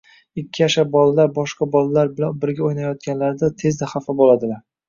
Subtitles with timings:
[0.41, 4.61] Ikki yashar bolalar boshqa bolalar bilan birga o‘ynayotganlarida tezda xafa bo‘ladilar